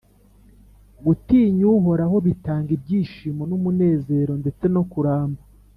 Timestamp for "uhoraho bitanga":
1.77-2.69